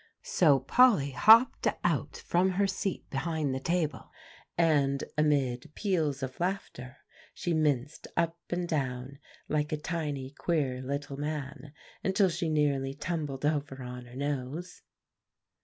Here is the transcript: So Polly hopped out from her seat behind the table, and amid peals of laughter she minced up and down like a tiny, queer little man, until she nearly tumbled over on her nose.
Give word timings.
So 0.23 0.61
Polly 0.61 1.11
hopped 1.11 1.67
out 1.83 2.17
from 2.17 2.53
her 2.53 2.65
seat 2.65 3.07
behind 3.11 3.53
the 3.53 3.59
table, 3.59 4.09
and 4.57 5.03
amid 5.15 5.71
peals 5.75 6.23
of 6.23 6.39
laughter 6.39 6.97
she 7.35 7.53
minced 7.53 8.07
up 8.17 8.39
and 8.49 8.67
down 8.67 9.19
like 9.47 9.71
a 9.71 9.77
tiny, 9.77 10.31
queer 10.31 10.81
little 10.81 11.17
man, 11.17 11.71
until 12.03 12.29
she 12.29 12.49
nearly 12.49 12.95
tumbled 12.95 13.45
over 13.45 13.83
on 13.83 14.05
her 14.07 14.15
nose. 14.15 14.81